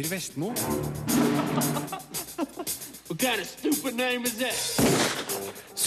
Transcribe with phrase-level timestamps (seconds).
[0.00, 0.54] Birger Vestmo.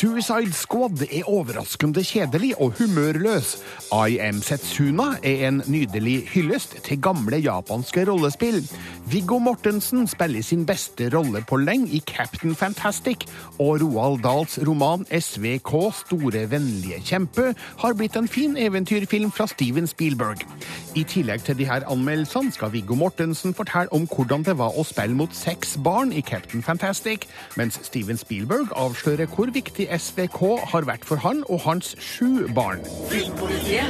[0.04, 3.54] Suicide Squad er overraskende kjedelig og humørløs.
[3.94, 8.60] I Am Setsuna er en nydelig hyllest til gamle japanske rollespill.
[9.08, 13.24] Viggo Mortensen spiller sin beste rolle på lenge i Captain Fantastic,
[13.60, 15.72] og Roald Dahls roman SVK
[16.02, 20.44] Store vennlige kjempe har blitt en fin eventyrfilm fra Steven Spielberg.
[20.96, 24.84] I tillegg til de her anmeldelsene skal Viggo Mortensen fortelle om hvordan det var å
[24.84, 30.40] spille mot seks barn i Captain Fantastic, mens Steven Spielberg avslører hvor viktig SVK
[30.72, 32.82] har vært for han og hans sju barn.
[33.12, 33.86] Filmpolitiet.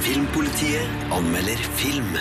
[0.00, 2.16] Filmpolitiet anmelder film.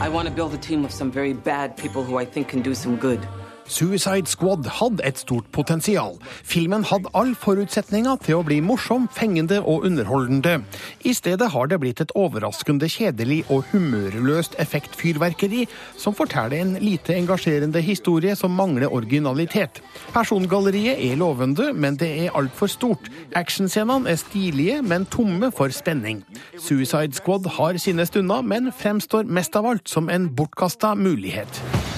[0.00, 2.62] I want to build a team of some very bad people who I think can
[2.62, 3.20] do some good.
[3.66, 6.18] Suicide Squad hadde et stort potensial.
[6.44, 10.58] Filmen hadde all forutsetninger til å bli morsom, fengende og underholdende.
[11.04, 15.64] I stedet har det blitt et overraskende kjedelig og humørløst effektfyrverkeri
[16.00, 19.80] som forteller en lite engasjerende historie som mangler originalitet.
[20.12, 23.10] Persongalleriet er lovende, men det er altfor stort.
[23.34, 26.24] Actionscenene er stilige, men tomme for spenning.
[26.58, 31.93] Suicide Squad har sine stunder, men fremstår mest av alt som en bortkasta mulighet.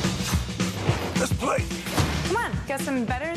[2.86, 3.35] some better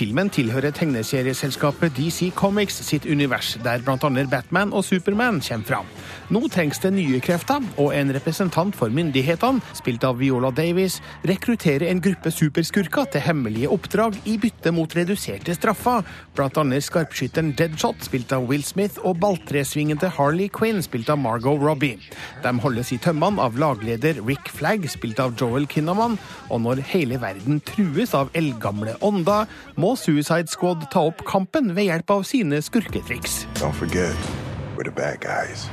[0.00, 4.24] Filmen tilhører tegneserieselskapet DC Comics sitt univers, der bl.a.
[4.32, 5.90] Batman og Superman kommer fram.
[6.32, 11.90] Nå trengs det nye krefter, og en representant for myndighetene, spilt av Viola Davies, rekrutterer
[11.90, 16.06] en gruppe superskurker til hemmelige oppdrag i bytte mot reduserte straffer,
[16.38, 16.64] bl.a.
[16.80, 22.00] skarpskytteren Deadshot, spilt av Will Smith, og balltresvingende Harley Quinn, spilt av Margot Robbie.
[22.40, 26.16] De holdes i tømmene av lagleder Rick Flagg, spilt av Joel Kinnaman,
[26.48, 29.44] og når hele verden trues av eldgamle ånder,
[29.76, 33.44] må Suicide Squad ta opp kampen ved hjelp av sine skurketriks.
[33.60, 34.16] Don't forget,
[34.76, 35.68] we're the bad guys.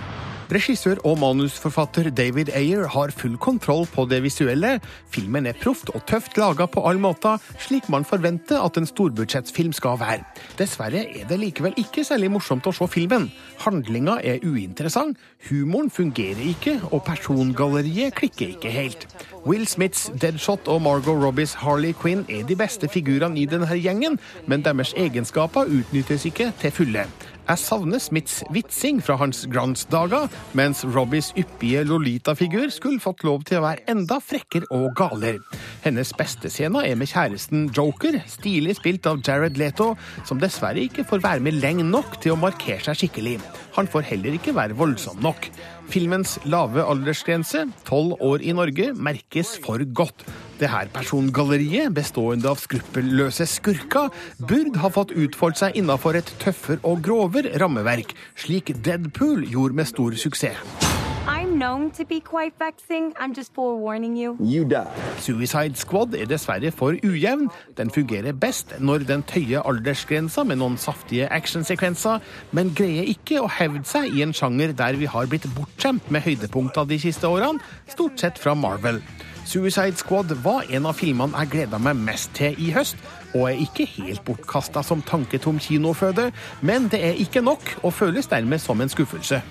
[0.47, 4.77] Regissør og manusforfatter David Ayer har full kontroll på det visuelle.
[5.11, 9.75] Filmen er proft og tøft laga på all måte, slik man forventer at en storbudsjettsfilm
[9.75, 10.23] skal være.
[10.59, 13.27] Dessverre er det likevel ikke særlig morsomt å se filmen.
[13.65, 15.19] Handlinga er uinteressant,
[15.49, 19.07] humoren fungerer ikke, og persongalleriet klikker ikke helt.
[19.43, 24.15] Will Smiths Deadshot og Margot Robbies Harley Quinn er de beste figurene i denne gjengen,
[24.47, 27.09] men deres egenskaper utnyttes ikke til fulle.
[27.47, 30.25] Jeg savner Smiths vitsing fra hans glansdager,
[30.57, 35.39] mens Robbies yppige Lolita-figur skulle fått lov til å være enda frekkere og galere.
[35.85, 39.93] Hennes beste scene er med kjæresten Joker, stilig spilt av Jared Leto,
[40.27, 43.37] som dessverre ikke får være med lenge nok til å markere seg skikkelig.
[43.79, 45.47] Han får heller ikke være voldsom nok.
[45.87, 50.25] Filmens lave aldersgrense, tolv år i Norge, merkes for godt.
[50.59, 54.11] Det her persongalleriet, bestående av skruppelløse skurker,
[54.41, 59.91] burde ha fått utfoldt seg innafor et tøffere og grovere rammeverk, slik Deadpool gjorde med
[59.93, 60.86] stor suksess.
[61.57, 63.13] Known to be quite vexing.
[63.19, 64.37] I'm just forewarning you.
[64.39, 64.85] You die.
[65.17, 67.49] Suicide Squad er dessverre for ujevn.
[67.77, 72.19] Den fungerer best når den tøyer aldersgrensa med noen saftige actionsekvenser,
[72.53, 76.27] men greier ikke å hevde seg i en sjanger der vi har blitt bortskjemt med
[76.27, 77.57] høydepunkta de siste årene,
[77.89, 79.01] stort sett fra Marvel.
[79.49, 83.01] Suicide Squad var en av filmene jeg gleda meg mest til i høst,
[83.31, 86.29] og er ikke helt bortkasta som tanketom kinoføde,
[86.61, 89.41] men det er ikke nok, og føles dermed som en skuffelse.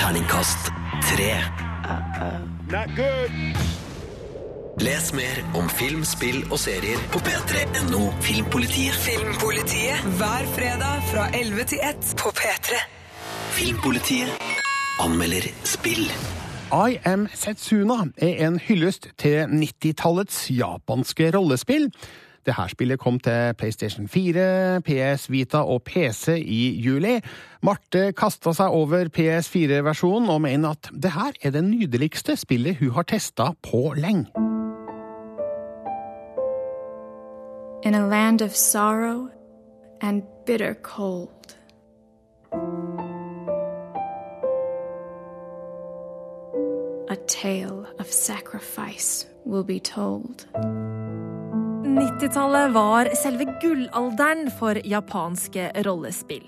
[0.00, 0.74] Terningkast
[1.06, 1.32] tre.
[4.80, 8.96] Les mer om film, spill og serier på p3.no Filmpolitiet.
[9.06, 12.80] Filmpolitiet hver fredag fra 11 til 1 på P3.
[13.56, 14.32] Filmpolitiet
[15.00, 16.10] anmelder spill.
[16.74, 21.92] I Am Setsuna er en hyllest til 90-tallets japanske rollespill.
[22.46, 27.16] Det her spillet kom til PlayStation 4, PS Vita og PC i juli.
[27.66, 32.94] Marte kasta seg over PS4-versjonen og mener at det her er det nydeligste spillet hun
[32.94, 34.30] har testa på lenge.
[37.86, 39.30] in a land of sorrow
[40.00, 41.54] and bitter cold.
[47.08, 50.46] A tale of sacrifice will be told.
[51.96, 56.44] 90-tallet var selve gullalderen for japanske rollespill.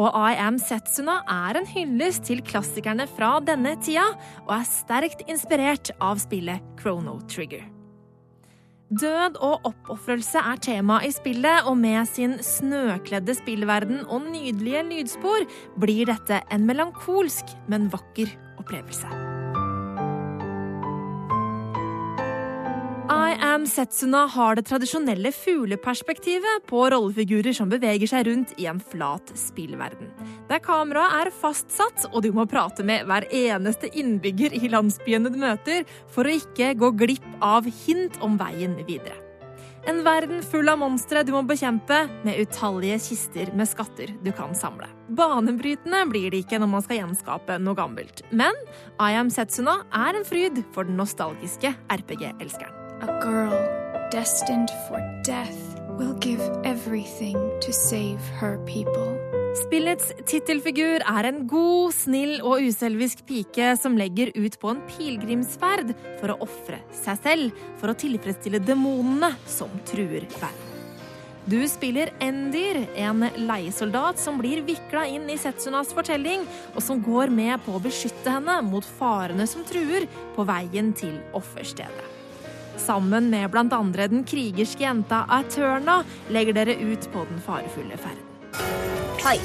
[0.00, 4.06] Og I Am Setsuna er en hyllest til klassikerne fra denne tida,
[4.46, 7.64] og er sterkt inspirert av spillet Chrono Trigger.
[8.90, 15.48] Død og oppofrelse er tema i spillet, og med sin snøkledde spillverden og nydelige lydspor
[15.80, 19.29] blir dette en melankolsk, men vakker opplevelse.
[23.30, 28.80] I Am Setsuna har det tradisjonelle fugleperspektivet på rollefigurer som beveger seg rundt i en
[28.82, 30.08] flat spillverden.
[30.48, 35.38] Der kameraet er fastsatt, og du må prate med hver eneste innbygger i landsbyen du
[35.38, 39.14] møter, for å ikke gå glipp av hint om veien videre.
[39.86, 44.58] En verden full av monstre du må bekjempe, med utallige kister med skatter du kan
[44.58, 44.90] samle.
[45.06, 48.26] Banebrytende blir det ikke når man skal gjenskape noe gammelt.
[48.34, 48.58] Men
[48.98, 52.79] I Am Setsuna er en fryd for den nostalgiske RPG-elskeren.
[53.00, 53.56] A girl
[54.10, 55.56] destined for death
[55.96, 59.16] will give everything to save her people.
[59.56, 65.94] Spillets tittelfigur er en god, snill og uselvisk pike som legger ut på en pilegrimsferd
[66.20, 70.68] for å ofre seg selv for å tilfredsstille demonene som truer verden.
[71.48, 76.44] Du spiller Endyr, en leiesoldat som blir vikla inn i Setsunas fortelling,
[76.76, 80.04] og som går med på å beskytte henne mot farene som truer
[80.36, 82.19] på veien til offerstedet.
[82.80, 83.82] Sammen med bl.a.
[84.08, 86.00] den krigerske jenta Aturna
[86.32, 88.24] legger dere ut på den farefulle ferden.
[89.20, 89.36] Hei.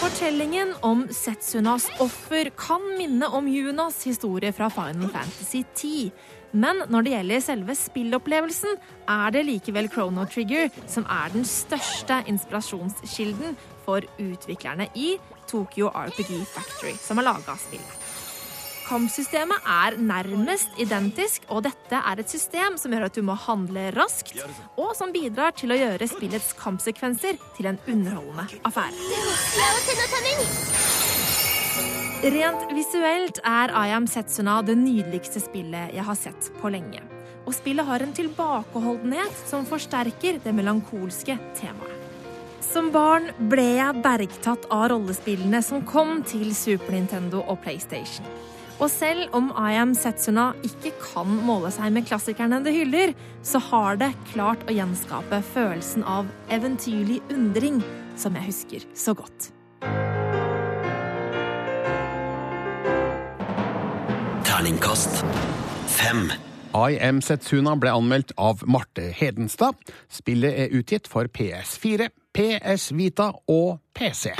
[0.00, 6.10] Fortellingen om Setsunas offer kan minne om Junas historie fra Final Fantasy 10.
[6.56, 8.78] Men når det gjelder selve spillopplevelsen,
[9.12, 15.16] er det likevel Chrono Trigger som er den største inspirasjonskilden for utviklerne i
[15.50, 18.05] Tokyo RPG Factory, som har laga spillet.
[18.86, 23.88] Kampsystemet er nærmest identisk, og dette er et system som gjør at du må handle
[23.96, 24.38] raskt,
[24.78, 28.94] og som bidrar til å gjøre spillets kampsekvenser til en underholdende affære.
[32.36, 37.02] Rent visuelt er I Am Setsuna det nydeligste spillet jeg har sett på lenge.
[37.42, 42.02] Og spillet har en tilbakeholdenhet som forsterker det melankolske temaet.
[42.62, 48.26] Som barn ble jeg bergtatt av rollespillene som kom til Super Nintendo og PlayStation.
[48.76, 53.60] Og selv om I Am Setsuna ikke kan måle seg med klassikerne det hyller, så
[53.70, 57.80] har det klart å gjenskape følelsen av eventyrlig undring
[58.20, 59.48] som jeg husker så godt.
[64.44, 65.24] Terningkast
[65.96, 66.28] fem.
[66.76, 69.80] I Am Setsuna ble anmeldt av Marte Hedenstad.
[70.12, 74.34] Spillet er utgitt for PS4, PS Vita og PC.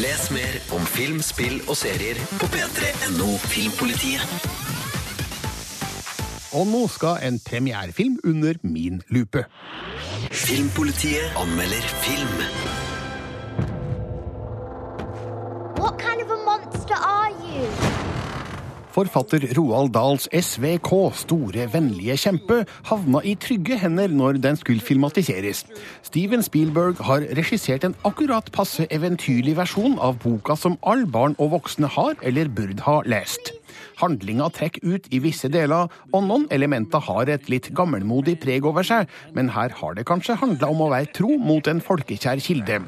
[0.00, 4.24] Les mer om film, spill og serier på p3.no Filmpolitiet.
[6.56, 9.44] Og nå skal en premierefilm under min lupe.
[10.32, 12.40] Filmpolitiet anmelder film.
[18.92, 22.58] Forfatter Roald Dahls SVK, Store vennlige kjempe,
[22.90, 25.64] havna i trygge hender når den skulle filmatiseres.
[26.04, 31.54] Steven Spielberg har regissert en akkurat passe eventyrlig versjon av boka som alle barn og
[31.56, 33.54] voksne har eller burde ha lest.
[34.00, 38.86] Handlinga trekker ut i visse deler, og noen elementer har et litt gammelmodig preg over
[38.86, 42.80] seg, men her har det kanskje handla om å være tro mot en folkekjær kilde.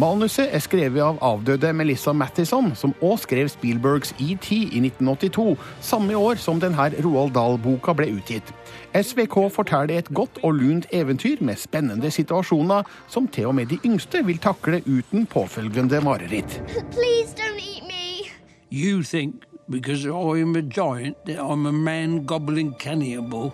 [0.00, 6.16] Manuset er skrevet av avdøde Melissa Mathison, som òg skrev Spielbergs ET i 1982, samme
[6.16, 8.52] år som denne Roald Dahl-boka ble utgitt.
[8.96, 13.80] SVK forteller et godt og lunt eventyr med spennende situasjoner som til og med de
[13.84, 16.60] yngste vil takle uten påfølgende mareritt.
[16.92, 18.30] Please don't eat me.
[18.70, 23.52] You think because I am a giant I'm a man gobbling cannibal.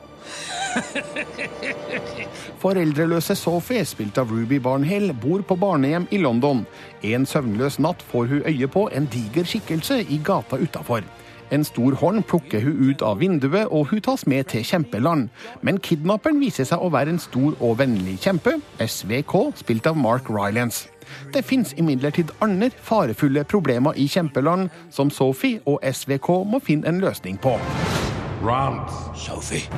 [2.63, 6.65] Foreldreløse Sophie, spilt av Ruby Barnhill, bor på barnehjem i London.
[7.03, 11.03] En søvnløs natt får hun øye på en diger skikkelse i gata utafor.
[11.53, 15.29] En stor hånd plukker hun ut av vinduet, og hun tas med til kjempeland.
[15.61, 20.33] Men kidnapperen viser seg å være en stor og vennlig kjempe, SVK, spilt av Mark
[20.33, 20.92] Rylance.
[21.35, 27.01] Det fins imidlertid andre farefulle problemer i kjempeland, som Sophie og SVK må finne en
[27.03, 27.57] løsning på.
[29.15, 29.69] Sophie.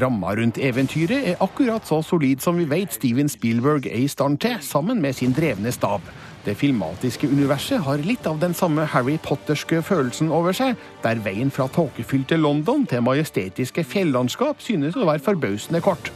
[0.00, 4.38] Ramma rundt eventyret er akkurat så solid som vi vet Steven Spielberg er i stand
[4.40, 6.00] til, sammen med sin drevne stab.
[6.44, 11.52] Det filmatiske universet har litt av den samme Harry Potterske følelsen over seg, der veien
[11.52, 16.08] fra tåkefylte London til majestetiske fjellandskap synes å være forbausende kort.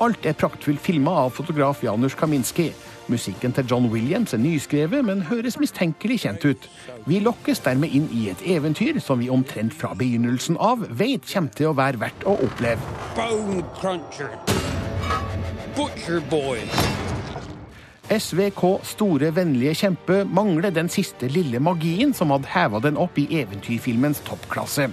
[0.00, 2.70] Alt er praktfullt filma av fotograf Janusz Kaminski.
[3.12, 6.68] Musikken til John Williams er nyskrevet, men høres mistenkelig kjent ut.
[7.04, 11.52] Vi lokkes dermed inn i et eventyr som vi omtrent fra begynnelsen av vet kommer
[11.52, 12.80] til å være verdt å oppleve.
[13.18, 14.32] Bone cruncher.
[18.10, 23.28] SVK Store vennlige kjempe mangler den siste lille magien som hadde heva den opp i
[23.38, 24.88] eventyrfilmens toppklasse.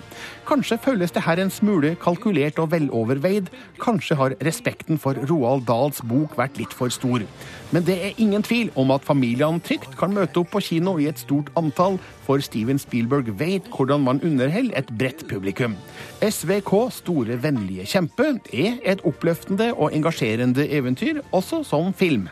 [0.46, 3.50] Kanskje føles det her en smule kalkulert og veloverveid.
[3.82, 7.26] Kanskje har respekten for Roald Dahls bok vært litt for stor.
[7.74, 11.10] Men det er ingen tvil om at familiene trygt kan møte opp på kino i
[11.10, 11.98] et stort antall,
[12.28, 15.74] for Steven Spielberg vet hvordan man underholder et bredt publikum.
[16.22, 22.30] SVK Store vennlige kjempe er et oppløftende og engasjerende eventyr, også som film.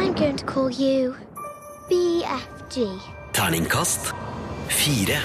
[0.00, 1.14] I'm going to call you
[1.90, 2.88] BFG.
[3.32, 4.14] Terningkast
[4.68, 5.18] fire.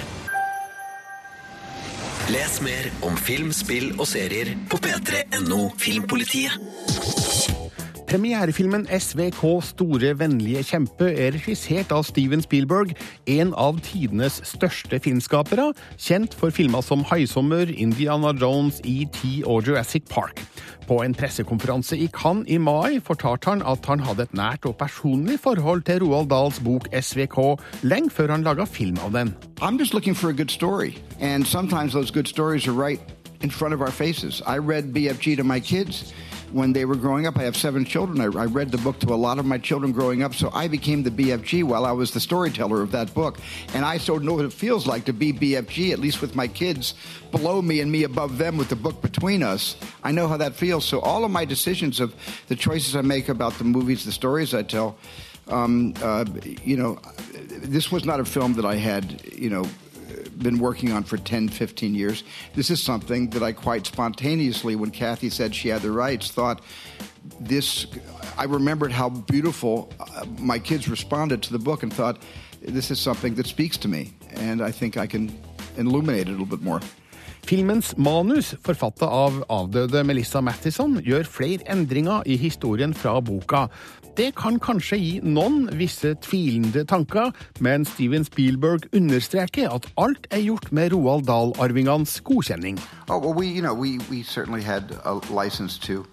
[2.28, 6.60] Les mer om film, spill og serier på p3.no Filmpolitiet.
[8.10, 12.92] Premierefilmen SVK Store vennlige kjempe er regissert av Steven Spielberg,
[13.32, 20.12] en av tidenes største filmskapere, kjent for filmer som Haisommer, Indiana Jones, ET og Jurassic
[20.12, 20.44] Park.
[20.88, 24.78] På en pressekonferanse i Cannes i mai fortalte han at han hadde et nært og
[24.78, 27.38] personlig forhold til Roald Dahls bok SVK
[27.82, 29.34] lenge før han laga film av den.
[32.76, 33.02] Right
[33.42, 34.42] in front of our faces.
[34.46, 36.14] I read BFG to my kids
[36.56, 37.38] when they were growing up.
[37.38, 38.22] I have seven children.
[38.22, 40.70] I, I, read the book to a lot of my children growing up, so I
[40.70, 43.40] became the BFG while I was the storyteller of that book.
[43.74, 46.48] And I so know what it feels like to be BFG, at least with my
[46.48, 46.94] kids
[47.30, 49.76] below me and me above them with the book between us.
[50.02, 50.86] I know how that feels.
[50.86, 52.16] So all of my decisions of
[52.48, 54.96] the choices I make about the movies, the stories I tell,
[55.50, 56.24] um, uh,
[56.64, 57.00] you know,
[57.34, 59.66] this was not a film that I had, you know,
[60.40, 62.24] been working on for 10, 15 years.
[62.54, 66.62] This is something that I quite spontaneously, when Kathy said she had the rights, thought
[67.40, 67.88] this.
[68.38, 72.22] I remembered how beautiful uh, my kids responded to the book and thought,
[72.62, 74.14] this is something that speaks to me.
[74.32, 75.32] And I think I can
[75.78, 76.82] illuminate it a little bit more.
[77.46, 83.68] Filmens manus, forfatta av avdøde Melissa Mathison, gjør flere endringer i historien fra boka.
[84.18, 90.40] Det kan kanskje gi noen visse tvilende tanker, men Steven Spielberg understreker at alt er
[90.40, 92.80] gjort med Roald Dahl-arvingenes godkjenning.
[93.10, 96.06] Oh, well, we, you know, we, we certainly had a license to,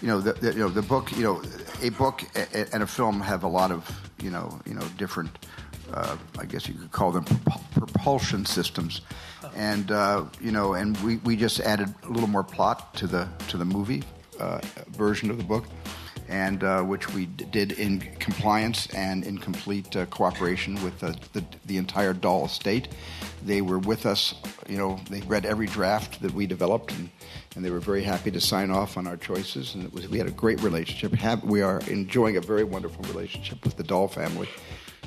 [0.00, 1.42] you know, the, the, you know, the book, you know,
[1.82, 2.24] a book
[2.72, 3.84] and a film have a lot of,
[4.22, 5.30] you know, you know, different,
[5.92, 7.24] uh, I guess you could call them
[7.74, 9.02] propulsion systems.
[9.54, 13.28] And uh, you know, and we, we just added a little more plot to the
[13.48, 14.02] to the movie
[14.38, 14.60] uh,
[14.96, 15.64] version of the book,
[16.30, 21.44] and uh, which we did in compliance and in complete uh, cooperation with the, the,
[21.66, 22.88] the entire Dahl estate.
[23.44, 24.34] They were with us,
[24.68, 27.10] you know, they read every draft that we developed, and,
[27.56, 29.74] and they were very happy to sign off on our choices.
[29.74, 31.12] And it was, we had a great relationship.
[31.18, 34.48] Have, we are enjoying a very wonderful relationship with the Dahl family.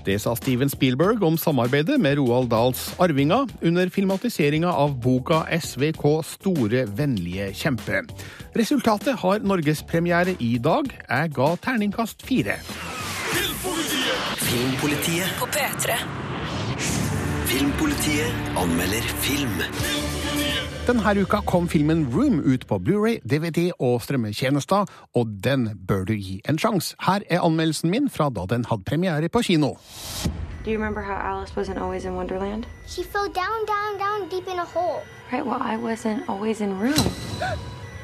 [0.03, 6.03] Det sa Steven Spielberg om samarbeidet med Roald Dahls 'Arvinga' under filmatiseringa av boka SVK
[6.27, 8.03] Store vennlige kjempe.
[8.55, 10.91] Resultatet har norgespremiere i dag.
[11.09, 12.59] Jeg ga terningkast fire.
[13.31, 14.43] Filmpolitiet.
[14.43, 15.95] Filmpolitiet på P3.
[17.47, 20.22] Filmpolitiet anmelder film.
[20.83, 24.85] Denne uka kom filmen Room ut på Blu-ray, DVD og strømmetjenester,
[25.15, 26.97] og den bør du gi en sjanse.
[26.99, 29.77] Her er anmeldelsen min fra da den hadde premiere på kino.
[30.65, 32.67] Do you remember how Alice wasn't always in Wonderland?
[32.85, 35.03] She fell down, down, down deep in a hole.
[35.31, 37.07] Right, well, I wasn't always in room.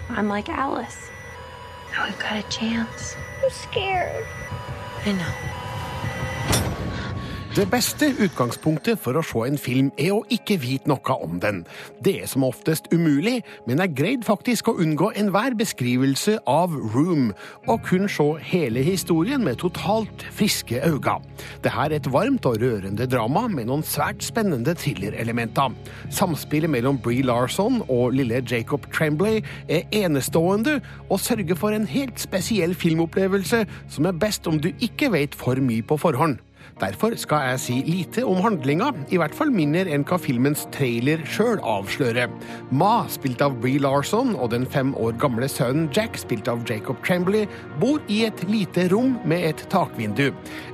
[0.09, 0.98] I'm like Alice.
[1.91, 3.15] Now we've got a chance.
[3.43, 4.25] I'm scared.
[5.05, 5.68] I know.
[7.50, 11.63] Det beste utgangspunktet for å se en film er å ikke vite noe om den.
[12.06, 17.32] Det er som oftest umulig, men jeg greide faktisk å unngå enhver beskrivelse av Room,
[17.65, 21.15] og kun se hele historien med totalt friske øyne.
[21.63, 25.74] Dette er et varmt og rørende drama med noen svært spennende thrillerelementer.
[26.13, 32.22] Samspillet mellom Bree Larson og lille Jacob Tremblay er enestående og sørger for en helt
[32.22, 36.38] spesiell filmopplevelse som er best om du ikke vet for mye på forhånd.
[36.79, 41.25] Derfor skal jeg si lite om handlinga, i hvert fall mindre enn hva filmens trailer
[41.27, 42.31] sjøl avslører.
[42.71, 47.01] Ma, spilt av Bree Larson, og den fem år gamle sønnen Jack, spilt av Jacob
[47.03, 47.50] Tremblay,
[47.83, 50.29] bor i et lite rom med et takvindu.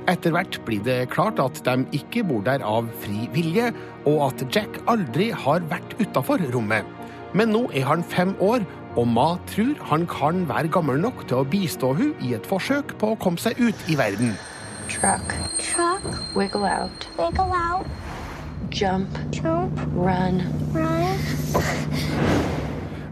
[0.06, 3.72] Etter hvert blir det klart at de ikke bor der av fri vilje,
[4.06, 6.86] og at Jack aldri har vært utafor rommet.
[7.34, 8.62] Men nå er han fem år,
[8.96, 12.94] og Ma tror han kan være gammel nok til å bistå hun i et forsøk
[13.00, 14.38] på å komme seg ut i verden.
[14.88, 15.34] Truck.
[15.58, 16.02] Truck.
[16.34, 17.06] Wiggle out.
[17.18, 17.86] Wiggle out.
[18.70, 19.08] Jump.
[19.30, 19.78] Jump.
[19.92, 20.72] Run.
[20.72, 21.18] Run.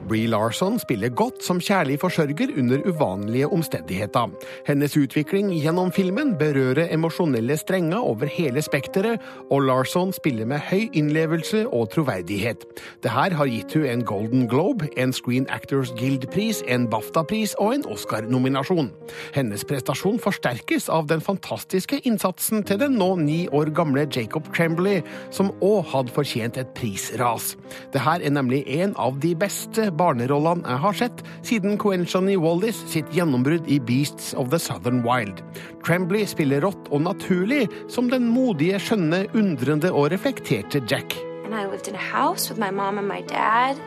[0.08, 4.32] Bree Larson spiller godt som kjærlig forsørger under uvanlige omstendigheter.
[4.66, 10.90] Hennes utvikling gjennom filmen berører emosjonelle strenger over hele spekteret, og Larson spiller med høy
[10.92, 12.66] innlevelse og troverdighet.
[13.02, 17.74] Det her har gitt hun en Golden Globe, en Screen Actors Guild-pris, en BAFTA-pris og
[17.78, 18.92] en Oscar-nominasjon.
[19.34, 25.00] Hennes prestasjon forsterkes av den fantastiske innsatsen til den nå ni år gamle Jacob Tremblay,
[25.32, 27.54] som òg hadde fortjent et prisras.
[27.92, 32.80] Det her er nemlig en av de beste barnerollene jeg har sett siden Coenchony Wallis
[32.90, 35.42] sitt gjennombrudd i Beasts of the Southern Wild.
[35.86, 41.16] Tremblay spiller rått og naturlig som den modige, skjønne, undrende og reflekterte Jack.
[41.44, 43.78] And I lived in a house with my mom and my dad.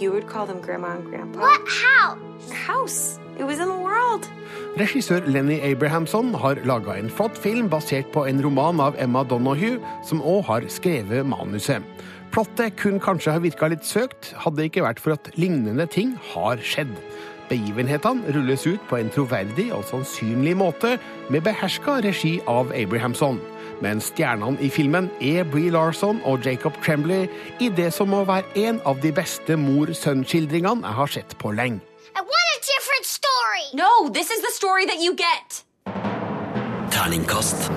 [0.00, 1.38] You would call them grandma and grandpa.
[1.38, 2.50] What house?
[2.66, 3.20] House.
[3.38, 4.28] It was in the world.
[4.78, 9.78] Regissør Lenny Abrahamson har laga en flott film basert på en roman av Emma Donoghue,
[10.06, 11.82] som òg har skrevet manuset.
[12.34, 16.16] Plottet kunne kanskje ha virka litt søkt, hadde det ikke vært for at lignende ting
[16.32, 16.90] har skjedd.
[17.46, 20.96] Begivenhetene rulles ut på en troverdig og sannsynlig måte,
[21.30, 23.38] med beherska regi av Abrahamson.
[23.84, 27.28] Men stjernene i filmen er Bree Larson og Jacob Tremblay
[27.62, 31.82] i det som må være en av de beste mor-sønn-skildringene jeg har sett på lenge.
[33.74, 35.64] No, this is the story that you get.
[36.90, 37.70] Terningkast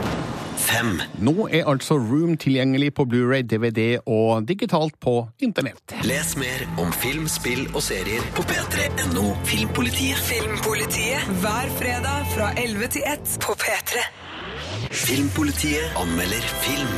[0.67, 1.00] fem.
[1.24, 5.95] Nå er altså Room tilgjengelig på Blu-ray, DVD og digitalt på internett.
[6.07, 10.19] Les mer om film, spill og serier på p3.no Filmpolitiet.
[10.27, 14.05] Filmpolitiet hver fredag fra 11 til 1 på P3.
[14.91, 16.97] Filmpolitiet anmelder film.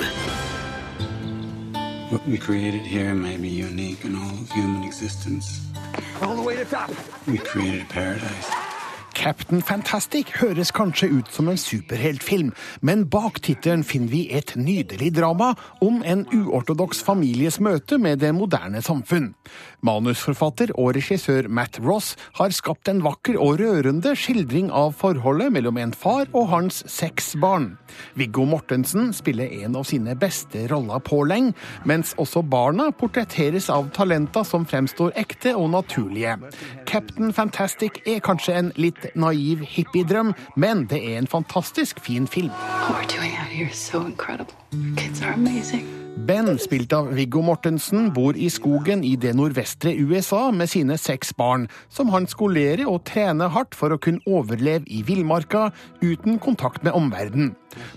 [2.12, 5.62] What we created here may be unique in all of human existence.
[6.22, 6.90] All the way to top.
[7.28, 8.59] We created a paradise.
[9.20, 15.10] Captain Fantastic høres kanskje ut som en superheltfilm, men bak tittelen finner vi et nydelig
[15.18, 15.50] drama
[15.84, 19.34] om en uortodoks families møte med det moderne samfunn.
[19.84, 25.82] Manusforfatter og regissør Matt Ross har skapt en vakker og rørende skildring av forholdet mellom
[25.84, 27.74] en far og hans seks barn.
[28.16, 31.52] Viggo Mortensen spiller en av sine beste roller på lenge,
[31.84, 36.40] mens også barna portretteres av talenter som fremstår ekte og naturlige.
[36.88, 42.52] Captain Fantastic er kanskje en litt naiv hippiedrøm, men det er en fantastisk fin film.
[43.74, 44.04] So.
[46.28, 51.32] Ben, spilt av Viggo Mortensen, bor i skogen i det nordvestre USA med sine seks
[51.38, 55.70] barn, som han skolerer og trener hardt for å kunne overleve i villmarka
[56.04, 57.54] uten kontakt med omverdenen.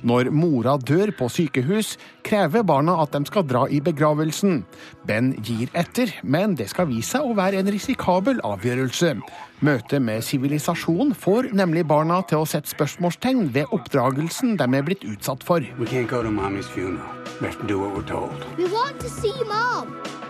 [0.07, 4.63] Når mora dør på sykehus, krever barna at de skal dra i begravelsen.
[5.09, 9.15] Ben gir etter, men det skal vise seg å være en risikabel avgjørelse.
[9.63, 15.07] Møtet med sivilisasjon får nemlig barna til å sette spørsmålstegn ved oppdragelsen de er blitt
[15.07, 15.63] utsatt for.
[15.79, 17.07] We can't go to mommy's funeral.
[17.41, 18.45] We have to do what we're told.
[18.59, 20.22] We want to see Mom.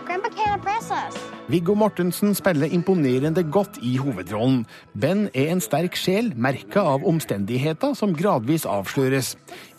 [1.47, 4.63] Viggo Mortensen spiller imponerende godt i hovedrollen.
[4.93, 9.33] Ben er en sterk sjel, merka av omstendigheter som gradvis avsløres.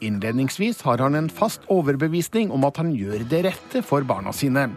[0.05, 4.69] Innledningsvis har han en fast overbevisning om at han gjør det rette for barna sine.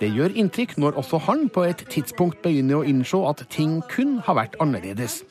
[0.00, 4.18] Det gjør inntrykk når også han på et tidspunkt begynner å innse at ting kun
[4.26, 5.22] har vært annerledes.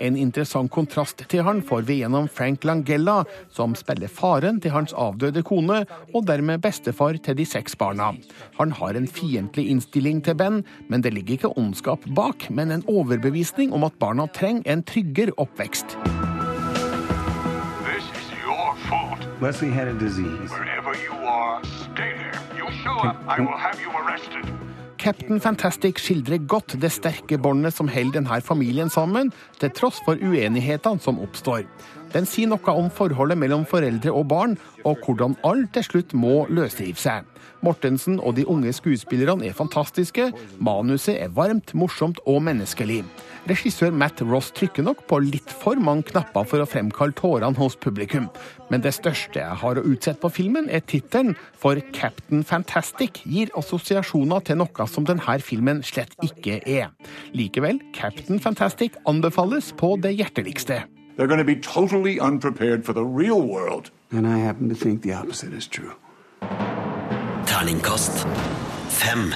[0.00, 3.18] En interessant kontrast til han får vi gjennom Frank Langella,
[3.52, 5.82] som spiller faren til hans avdøde kone,
[6.14, 8.14] og dermed bestefar til de seks barna.
[8.56, 12.86] Han har en fiendtlig innstilling til Ben, men det ligger ikke ondskap bak, men en
[12.88, 15.98] overbevisning om at barna trenger en tryggere oppvekst.
[17.84, 19.20] This is your fault.
[19.42, 20.48] Leslie had a disease.
[20.48, 22.40] Wherever you are, stay there.
[22.56, 24.69] You show up, I will have you arrested.
[25.00, 30.20] Captain Fantastic skildrer godt det sterke båndet som holder denne familien sammen, til tross for
[30.20, 31.64] uenighetene som oppstår.
[32.10, 36.42] Den sier noe om forholdet mellom foreldre og barn, og hvordan alle til slutt må
[36.50, 37.26] løsrive seg.
[37.62, 43.02] Mortensen og de unge skuespillerne er fantastiske, manuset er varmt, morsomt og menneskelig.
[43.50, 47.76] Regissør Matt Ross trykker nok på litt for mange knapper for å fremkalle tårene hos
[47.80, 48.28] publikum.
[48.72, 53.52] Men det største jeg har å utsette på filmen, er tittelen, for Captain Fantastic gir
[53.58, 56.90] assosiasjoner til noe som denne filmen slett ikke er.
[57.36, 60.84] Likevel, Captain Fantastic anbefales på det hjerteligste.
[61.20, 63.90] They're going to be totally unprepared for the real world.
[64.10, 65.92] And I happen to think the opposite is true.
[67.44, 68.26] Terningkast
[68.88, 69.34] 5.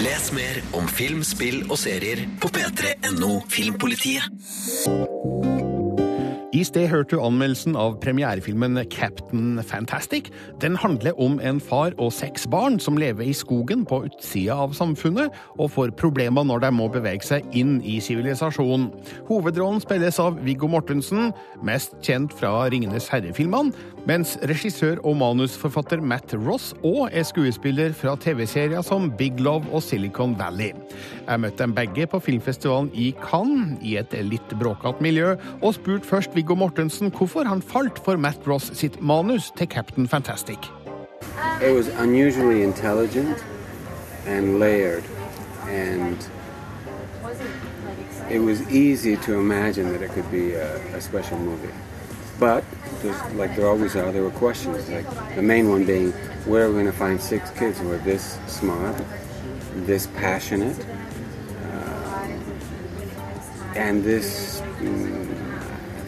[0.00, 5.63] Les mer om film, spill og serier på p3.no Filmpolitiet.
[6.54, 10.28] I sted hørte du anmeldelsen av premierefilmen Captain Fantastic.
[10.62, 14.76] Den handler om en far og seks barn som lever i skogen på utsida av
[14.78, 18.86] samfunnet, og får problemer når de må bevege seg inn i sivilisasjonen.
[19.26, 21.32] Hovedrollen spilles av Viggo Mortensen,
[21.66, 28.12] mest kjent fra Ringenes herre-filmene, Mens regissør og manusforfatter Matt Ross òg er skuespiller fra
[28.20, 30.74] TV-serier som Big Love og Silicon Valley.
[31.24, 35.30] Jeg møtte dem begge på filmfestivalen i Cannes, i et litt bråkete miljø,
[35.62, 40.08] og spurte først Viggo Mortensen hvorfor han falt for Matt Ross sitt manus til Captain
[40.08, 40.68] Fantastic.
[41.62, 43.40] It was unusually intelligent
[44.26, 45.04] and layered,
[45.70, 46.18] and
[48.30, 51.72] it was easy to imagine that it could be a, a special movie.
[52.38, 52.64] But,
[53.02, 54.88] there's, like there always are, there were questions.
[54.88, 56.12] Like the main one being,
[56.46, 58.96] where are we going to find six kids who are this smart,
[59.86, 60.78] this passionate,
[61.72, 62.28] uh,
[63.76, 65.32] and this, mm,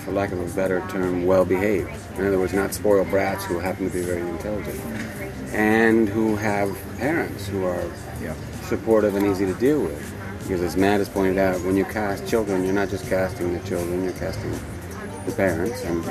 [0.01, 1.91] for lack of a better term, well behaved?
[2.19, 4.81] In other words, not spoiled brats who happen to be very intelligent,
[5.53, 7.85] and who have parents who are
[8.63, 10.13] supportive and easy to deal with.
[10.41, 13.61] Because as Matt has pointed out, when you cast children, you're not just casting the
[13.69, 14.53] children, you're casting
[15.27, 16.03] the parents, and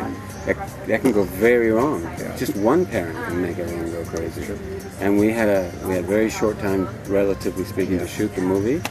[0.46, 2.02] that, that can go very wrong.
[2.38, 4.54] Just one parent can make everyone go crazy.
[5.00, 8.82] And we had a we had very short time, relatively speaking, to shoot the movie.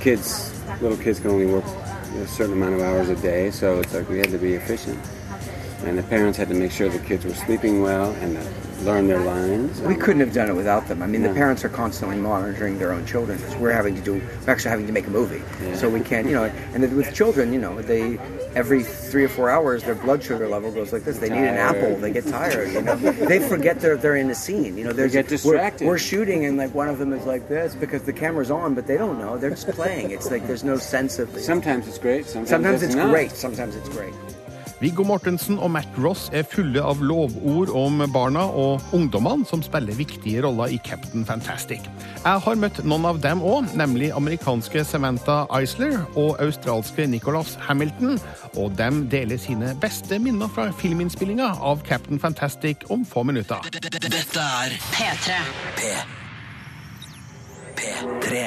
[0.00, 3.92] Kids, little kids can only work a certain amount of hours a day, so it's
[3.92, 4.98] like we had to be efficient.
[5.84, 8.46] And the parents had to make sure the kids were sleeping well and that
[8.84, 9.80] learn their lines.
[9.82, 11.02] We couldn't have done it without them.
[11.02, 11.28] I mean, No.
[11.28, 14.14] the parents are constantly monitoring their own children because we're having to do,
[14.46, 15.42] we're actually having to make a movie.
[15.62, 15.74] Yeah.
[15.76, 18.18] So we can't, you know, and with children, you know, they,
[18.54, 21.18] every three or four hours, their blood sugar level goes like this.
[21.18, 21.96] They need an apple.
[21.96, 22.72] They get tired.
[22.72, 24.76] You know, they forget they're, they're in a scene.
[24.76, 25.86] You know, there's, get we're- distracted.
[25.86, 28.86] We're, shooting and like one of them is like this because the camera's on, but
[28.86, 29.38] they don't know.
[29.38, 30.10] They're just playing.
[30.10, 31.30] It's like there's no sense of.
[31.40, 32.26] Sometimes it's great.
[32.26, 33.10] Sometimes, Sometimes it's not.
[33.10, 33.30] great.
[33.30, 34.12] Sometimes it's great.
[34.84, 39.96] Viggo Mortensen og Matt Ross er fulle av lovord om barna og ungdommene som spiller
[39.96, 41.86] viktige roller i Captain Fantastic.
[42.18, 48.18] Jeg har møtt noen av dem òg, nemlig amerikanske Samantha Eisler og australske Nicholas Hamilton.
[48.60, 53.64] Og dem deler sine beste minner fra filminnspillinga av Captain Fantastic om få minutter.
[53.72, 55.40] Dette er P3.
[55.80, 55.96] P.
[57.80, 58.44] P3.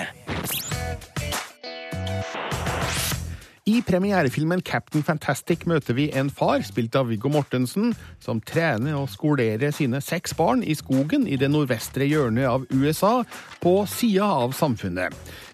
[3.67, 7.89] I premierefilmen Captain Fantastic møter vi en far, spilt av Viggo Mortensen,
[8.23, 13.25] som trener og skolerer sine seks barn i skogen i det nordvestre hjørnet av USA,
[13.59, 15.11] på sida av samfunnet.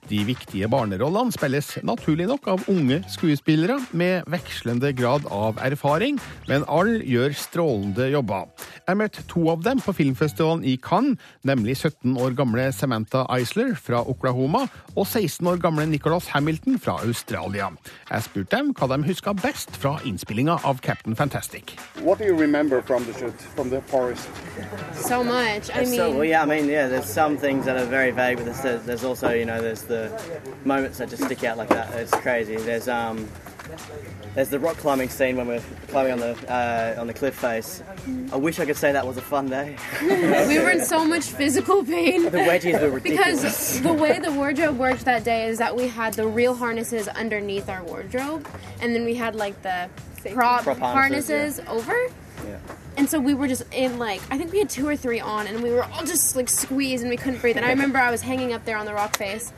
[0.09, 6.65] De viktige barnerollene spilles naturlig nok av unge skuespillere med vekslende grad av erfaring, men
[6.67, 8.49] alle gjør strålende jobber.
[8.83, 13.73] Jeg møtte to av dem på filmfestivalen i Cannes, nemlig 17 år gamle Samantha Eisler
[13.79, 17.71] fra Oklahoma og 16 år gamle Nicholas Hamilton fra Australia.
[18.09, 21.77] Jeg spurte dem hva de huska best fra innspillinga av Captain Fantastic.
[22.03, 24.27] What do you remember from the shoot, from the forest?
[24.95, 25.71] So much.
[25.73, 26.87] I mean, so, well, yeah, I mean, yeah.
[26.87, 29.92] There's some things that are very vague, but there's, there's also, you know, there's the
[30.65, 31.93] moments that just stick out like that.
[31.95, 32.57] It's crazy.
[32.57, 33.27] There's um,
[34.35, 37.83] there's the rock climbing scene when we're climbing on the uh, on the cliff face.
[38.31, 39.77] I wish I could say that was a fun day.
[40.01, 42.23] we were in so much physical pain.
[42.23, 43.41] The wedgies were ridiculous.
[43.41, 47.07] Because the way the wardrobe worked that day is that we had the real harnesses
[47.07, 48.47] underneath our wardrobe,
[48.81, 49.89] and then we had like the
[50.31, 51.95] prop, Prop harnesses, harnesses, over.
[52.47, 52.57] Yeah.
[52.97, 55.47] And so we were just in like I think we had two or three on,
[55.47, 57.57] and we were all just like squeezed, and we couldn't breathe.
[57.57, 59.53] And I remember I was hanging up there on the rock face,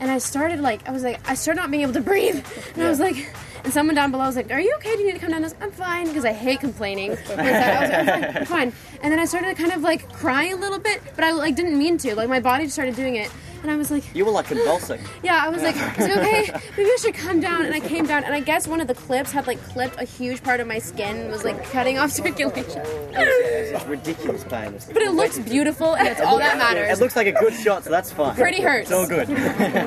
[0.00, 2.82] and I started like I was like I started not being able to breathe, and
[2.82, 3.32] I was like.
[3.62, 4.96] And someone down below was like, "Are you okay?
[4.96, 7.10] Do you need to come down?" I was like, "I'm fine," because I hate complaining.
[7.10, 10.10] I was like, I was like, "I'm fine, And then I started kind of like
[10.14, 12.14] crying a little bit, but I like didn't mean to.
[12.14, 13.30] Like my body just started doing it,
[13.62, 15.00] and I was like, You were like convulsing.
[15.22, 16.60] yeah, I was like, is it okay?
[16.76, 17.64] Maybe I should come down.
[17.64, 20.04] And I came down, and I guess one of the clips had like clipped a
[20.04, 22.82] huge part of my skin, and was like cutting off circulation.
[22.84, 24.78] Oh, it was ridiculous pain.
[24.92, 26.98] But it looks beautiful, and that's all that matters.
[26.98, 28.34] It looks like a good shot, so that's fine.
[28.34, 28.90] Pretty hurts.
[28.90, 29.28] It's all good.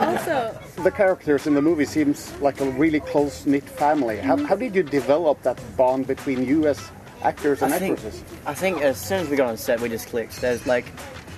[0.01, 4.17] Also, The characters in the movie seems like a really close knit family.
[4.17, 4.45] How, mm-hmm.
[4.45, 6.79] how did you develop that bond between you as
[7.21, 8.23] actors and I think, actresses?
[8.45, 10.39] I think as soon as we got on set, we just clicked.
[10.41, 10.85] There's like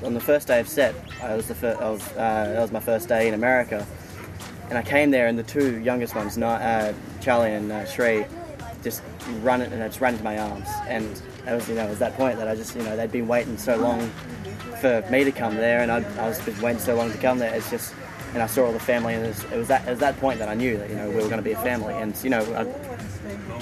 [0.04, 2.72] on the first day of set, I was the fir- I was, uh, that was
[2.72, 3.86] my first day in America,
[4.70, 8.26] and I came there, and the two youngest ones, uh, Charlie and uh, Shree,
[8.84, 9.02] just
[9.42, 11.06] run it, and I just ran into my arms, and
[11.48, 13.28] it was you know it was that point that I just you know they'd been
[13.28, 14.10] waiting so long
[14.82, 17.40] for me to come there, and I, I was been waiting so long to come
[17.40, 17.54] there.
[17.54, 17.94] It's just.
[18.34, 20.20] And I saw all the family, and it was, it was that it was that
[20.20, 22.14] point that I knew that you know we were going to be a family, and
[22.22, 22.95] you know I,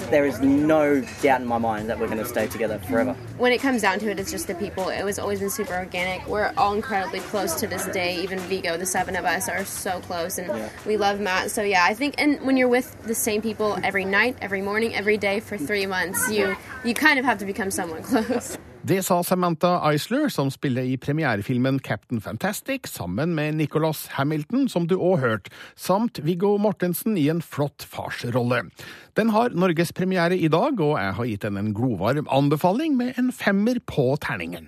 [0.09, 3.13] there is no doubt in my mind that we're going to stay together forever.
[3.37, 4.89] when it comes down to it, it's just the people.
[4.89, 6.27] It was always been super organic.
[6.27, 8.21] We're all incredibly close to this day.
[8.21, 11.51] Even Vigo, the seven of us, are so close, and we love Matt.
[11.51, 14.93] So yeah, I think, and when you're with the same people every night, every morning,
[14.95, 18.57] every day for three months, you you kind of have to become someone close.
[18.83, 24.89] Det sa Samantha Eisler, som spiller i premierefilmen Captain Fantastic, sammen med Nicholas Hamilton, som
[24.91, 28.65] du òg hørte, samt Viggo Mortensen i en flott farsrolle.
[29.15, 33.31] Den har norgespremiere i dag, og jeg har gitt den en glovarm anbefaling med en
[33.31, 34.67] femmer på terningen.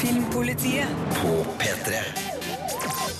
[0.00, 0.88] Filmpolitiet
[1.20, 2.21] På P3.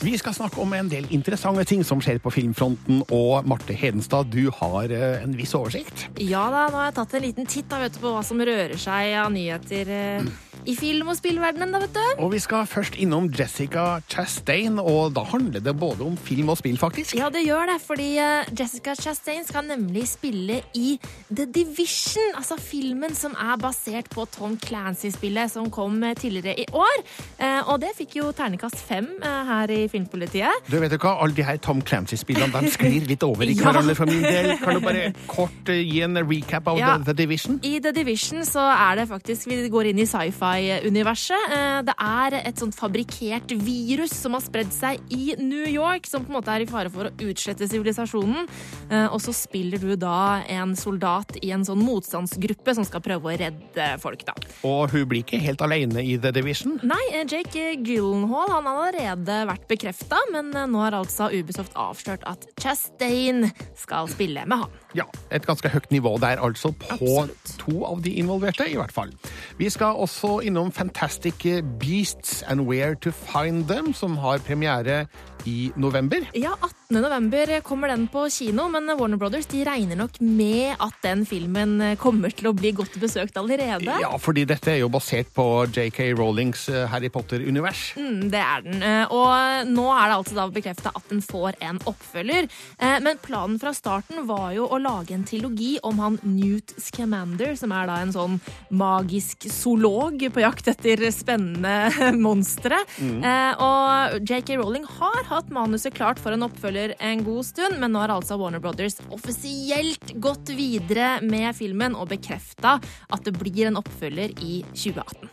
[0.03, 4.33] Vi skal snakke om en del interessante ting som skjer på filmfronten, og Marte Hedenstad,
[4.35, 6.09] du har eh, en viss oversikt?
[6.19, 8.43] Ja da, nå har jeg tatt en liten titt da, vet du, på hva som
[8.43, 10.33] rører seg av nyheter eh,
[10.67, 12.23] i film- og spillverdenen, da, vet du.
[12.23, 16.59] Og vi skal først innom Jessica Chastain, og da handler det både om film og
[16.61, 17.17] spill, faktisk.
[17.19, 20.99] Ja, det gjør det, fordi eh, Jessica Chastain skal nemlig spille i
[21.35, 26.67] The Division, altså filmen som er basert på Tom Clancy-spillet som kom eh, tidligere i
[26.73, 27.03] år.
[27.39, 30.67] Eh, Og det fikk jo ternekast fem her i Filmpolitiet.
[30.69, 33.69] Du vet jo hva, Alle de her Tom Clancy-spillene de sklir litt over i Ja.
[33.71, 34.57] hverandre for min del.
[34.63, 36.97] Kan du bare kort gi en recap av Ja.
[36.99, 37.61] The, The Division?
[37.63, 40.07] I The Division så er det faktisk Vi går inn i
[40.53, 41.53] sci-fi-universet.
[41.53, 46.25] Eh, Det er et sånt fabrikkert virus som har spredd seg i New York, som
[46.25, 48.47] på en måte er i fare for å utslette sivilisasjonen.
[48.91, 53.23] Eh, Og så spiller du da en soldat i en sånn motstandsgruppe som skal prøve
[53.33, 54.33] å redde folk, da.
[54.65, 56.79] Og hun blir ikke helt alene i The Division.
[56.83, 62.23] Nei, eh, Jake Gyllenhaal han har allerede vært bekrefta, men nå har altså Ubisoft avslørt
[62.27, 64.71] at Chastain skal spille med han.
[64.95, 69.11] Ja, Et ganske høyt nivå der, altså, på to av de involverte, i hvert fall.
[69.59, 71.45] Vi skal også innom Fantastic
[71.81, 75.07] Beasts and Where to Find Them, som har premiere
[75.45, 76.23] i november.
[76.39, 77.01] Ja, 18.
[77.03, 81.81] november kommer den på kino, men Warner Brothers de regner nok med at den filmen
[81.99, 83.97] kommer til å bli godt besøkt allerede.
[83.99, 87.81] Ja, fordi dette er jo basert på JK Rowlings eh, Harry Potter-univers.
[87.99, 88.85] Mm, det er den.
[88.87, 92.47] Eh, Og nå er det altså da bekrefta at den får en oppfølger.
[92.79, 97.57] Eh, Men planen fra starten var jo å lage en trilogi om han Newt Scamander,
[97.59, 98.39] som er da en sånn
[98.71, 102.79] magisk zoolog på jakt etter spennende monstre.
[102.99, 103.21] Mm.
[103.25, 107.93] Eh, Og JK Rowling har hatt manuset klart for en oppfølger en god stund, men
[107.95, 112.79] nå har altså Warner Brothers offisielt gått videre med filmen og bekrefta
[113.13, 115.31] at det blir en oppfølger i 2018.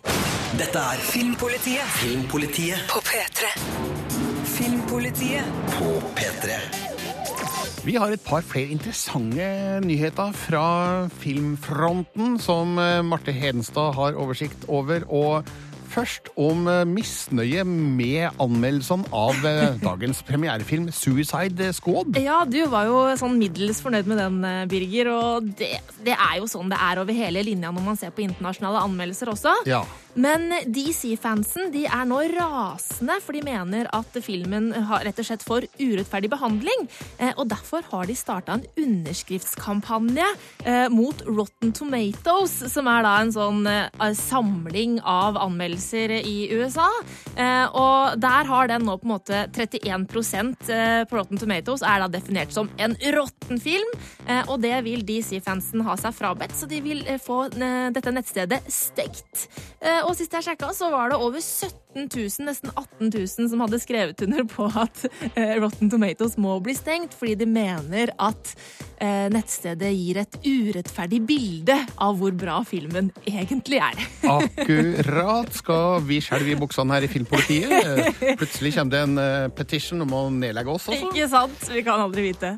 [0.60, 3.52] Dette er Filmpolitiet Filmpolitiet på P3.
[4.58, 5.46] Filmpolitiet
[5.78, 6.58] på P3.
[7.86, 9.46] Vi har et par flere interessante
[9.86, 15.06] nyheter fra filmfronten som eh, Marte Hedenstad har oversikt over.
[15.08, 15.48] og
[15.90, 22.20] Først om eh, misnøye med anmeldelsene av eh, dagens premierefilm 'Suicide Squad'.
[22.20, 25.14] Ja, du var jo sånn middels fornøyd med den, Birger.
[25.16, 25.72] Og det,
[26.04, 29.32] det er jo sånn det er over hele linja når man ser på internasjonale anmeldelser
[29.32, 29.56] også.
[29.72, 29.86] Ja.
[30.18, 35.46] Men DC-fansen de er nå rasende, for de mener at filmen har rett og slett
[35.46, 36.88] for urettferdig behandling.
[37.20, 40.26] Eh, Og derfor har de starta en underskriftskampanje
[40.66, 46.90] eh, mot Rotten Tomatoes, som er da en sånn eh, samling av anmeldelser i USA.
[47.80, 50.08] Og der har den nå på en måte 31
[50.74, 53.94] eh, på Rotten Tomatoes er da definert som en råtten film.
[54.50, 59.48] Og det vil DC-fansen ha seg frabedt, så de vil få dette nettstedet stekt.
[60.00, 63.64] Eh, Og sist jeg sjekka, så var det over 17 000, nesten 18 000, som
[63.64, 68.54] hadde skrevet under på at eh, Rotten Tomatoes må bli stengt, fordi de mener at
[69.02, 74.04] eh, nettstedet gir et urettferdig bilde av hvor bra filmen egentlig er.
[74.40, 78.14] Akkurat skal vi skjelve i buksene her i Filmpolitiet.
[78.42, 81.10] Plutselig kommer det en petition om å nedlegge oss også.
[81.10, 81.72] Ikke sant?
[81.74, 82.58] Vi kan aldri vite.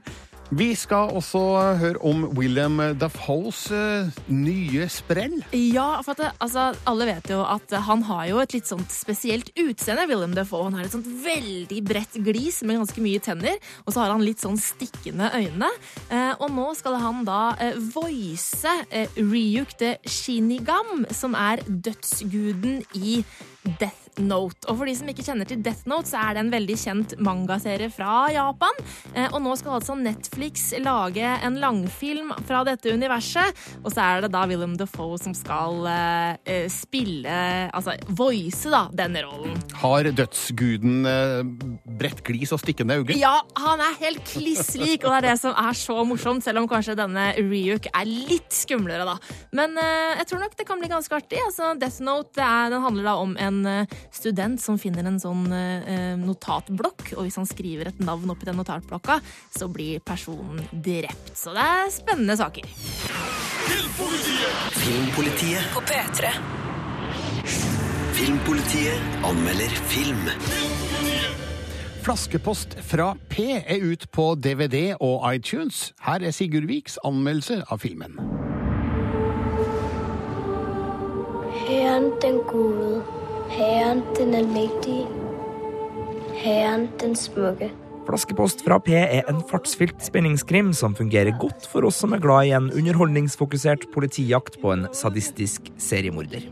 [0.52, 1.42] Vi skal også
[1.80, 5.38] høre om William Dafoes eh, nye sprell.
[5.56, 8.92] Ja, for at det, altså, alle vet jo at han har jo et litt sånt
[8.92, 10.66] spesielt utseende, William Dafoe.
[10.68, 14.26] Han har et sånt veldig bredt glis med ganske mye tenner, og så har han
[14.28, 15.72] litt sånn stikkende øyne.
[16.12, 22.82] Eh, og nå skal han da eh, voice eh, Ryuk the Shinigam, som er dødsguden
[23.00, 23.22] i
[23.80, 24.67] Death Note.
[24.67, 27.15] Og for de som ikke kjenner til Death Note, så er det en veldig kjent
[27.24, 28.82] mangaserie fra Japan.
[29.13, 33.56] Eh, og nå skal altså Netflix lage en langfilm fra dette universet.
[33.82, 37.39] Og så er det da Willem Dafoe som skal eh, eh, spille
[37.71, 39.56] Altså voice, da, denne rollen.
[39.82, 41.41] Har dødsguden eh,
[42.02, 43.17] bredt glis og stikkende øyne?
[43.19, 46.63] Ja, han er helt kliss lik, og det er det som er så morsomt, selv
[46.63, 49.17] om kanskje denne Ryuk er litt skumlere, da.
[49.56, 49.76] Men
[50.19, 51.39] jeg tror nok det kan bli ganske artig.
[51.45, 53.60] Altså, Death Note det er, den handler da om en
[54.14, 58.60] student som finner en sånn eh, notatblokk, og hvis han skriver et navn oppi den
[58.60, 59.20] notatblokka,
[59.54, 61.34] så blir personen drept.
[61.38, 62.68] Så det er spennende saker.
[63.68, 64.82] Filmpolitiet!
[64.82, 66.34] Filmpolitiet på P3.
[68.18, 70.28] Filmpolitiet anmelder film.
[72.02, 75.94] Flaskepost fra P er ut på DVD og iTunes.
[76.02, 78.18] Her er Sigurd Viks anmeldelse av filmen.
[81.68, 83.20] Helt en god
[83.52, 85.02] P1 er mektig.
[86.40, 87.66] P1.
[88.08, 92.48] Flaskepost fra P er en fartsfylt spenningskrim som fungerer godt for oss som er glad
[92.48, 96.48] i en underholdningsfokusert politijakt på en sadistisk seriemorder.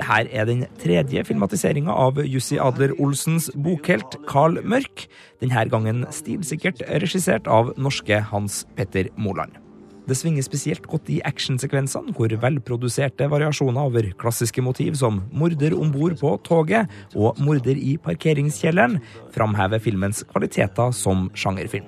[0.00, 5.06] Dette er den tredje filmatiseringa av Jussi Adler-Olsens bokhelt Carl Mørk,
[5.38, 9.61] denne gangen stilsikkert regissert av norske Hans Petter Moland.
[10.02, 15.92] Det svinger spesielt godt i actionsekvensene, hvor velproduserte variasjoner over klassiske motiv som morder om
[15.94, 18.98] bord på toget og morder i parkeringskjelleren
[19.34, 21.86] framhever filmens kvaliteter som sjangerfilm.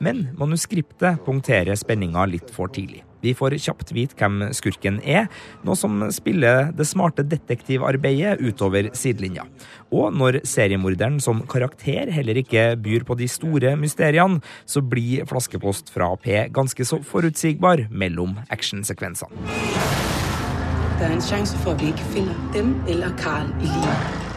[0.00, 3.04] Men manuskriptet punkterer spenninga litt for tidlig.
[3.22, 5.28] Vi får kjapt vite hvem skurken er,
[5.66, 9.46] noe som spiller det smarte detektivarbeidet utover sidelinja.
[9.90, 15.92] Og når seriemorderen som karakter heller ikke byr på de store mysteriene, så blir Flaskepost
[15.94, 19.34] fra P ganske så forutsigbar mellom actionsekvensene.
[21.00, 24.29] Det er en sjanse for at vi ikke finner dem eller Carl i live.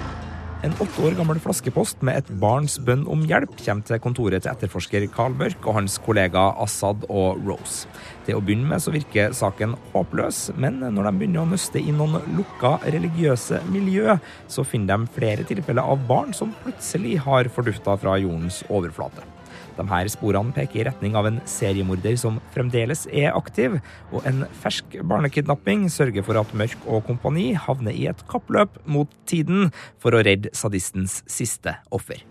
[0.64, 4.52] En åtte år gammel flaskepost med et barns bønn om hjelp kommer til kontoret til
[4.54, 7.92] etterforsker Carl Børk og hans kollega Assad og Rose.
[8.24, 11.92] Til å begynne med så virker saken håpløs, men når de begynner å nøste i
[11.92, 14.16] noen lukka religiøse miljø,
[14.48, 19.33] så finner de flere tilfeller av barn som plutselig har fordufta fra jordens overflate.
[19.78, 23.80] De her sporene peker i retning av en seriemorder som fremdeles er aktiv,
[24.14, 29.10] og en fersk barnekidnapping sørger for at Mørk og kompani havner i et kappløp mot
[29.30, 32.22] tiden for å redde sadistens siste offer.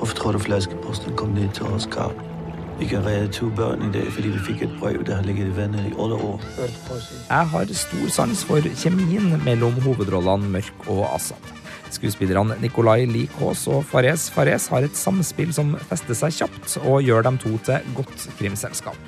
[0.00, 2.16] Hvorfor tror du flaskeposten kom ned til oss, Karl?
[2.80, 5.50] Vi kan redde to barn i dag fordi vi fikk et brev der har ligget
[5.50, 6.40] i vannet i alle år.
[7.28, 11.59] Jeg har stor sans for kjemien mellom hovedrollene Mørk og Assad.
[11.90, 17.26] Skuespillerne Nicolay Likås og Fares Fares har et samspill som fester seg kjapt og gjør
[17.26, 18.98] dem to til godt krimselskap.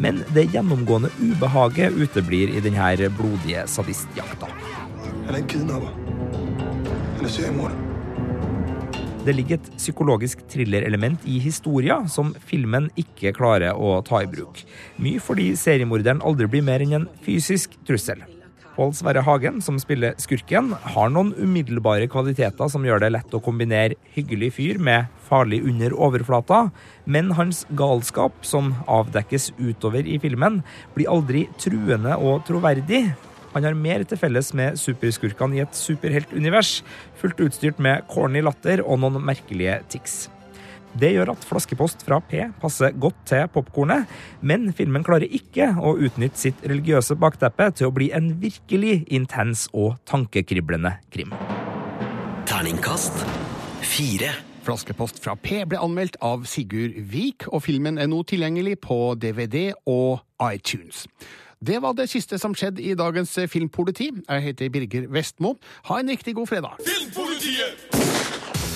[0.00, 4.48] Men det gjennomgående ubehaget uteblir i denne blodige sadistjakta.
[9.20, 14.62] Det ligger et psykologisk thrillerelement i historia som filmen ikke klarer å ta i bruk.
[14.96, 18.24] Mye fordi seriemorderen aldri blir mer enn en fysisk trussel.
[18.80, 23.40] Pål Sverre Hagen, som spiller skurken, har noen umiddelbare kvaliteter som gjør det lett å
[23.44, 26.62] kombinere hyggelig fyr med farlig under overflata,
[27.04, 30.62] men hans galskap, som avdekkes utover i filmen,
[30.96, 33.04] blir aldri truende og troverdig.
[33.52, 36.78] Han har mer til felles med superskurkene i et superheltunivers,
[37.20, 40.22] fullt utstyrt med corny latter og noen merkelige tics.
[40.98, 44.10] Det gjør at flaskepost fra P passer godt til popkornet,
[44.42, 49.68] men filmen klarer ikke å utnytte sitt religiøse bakteppe til å bli en virkelig intens
[49.70, 51.34] og tankekriblende krim.
[52.50, 53.22] Terningkast
[53.86, 54.32] fire.
[54.60, 59.70] Flaskepost fra P ble anmeldt av Sigurd Vik, og filmen er nå tilgjengelig på DVD
[59.88, 61.06] og iTunes.
[61.60, 64.10] Det var det siste som skjedde i dagens Filmpoliti.
[64.26, 65.54] Jeg heter Birger Vestmo.
[65.88, 66.80] Ha en riktig god fredag.
[66.84, 68.19] Filmpolitiet!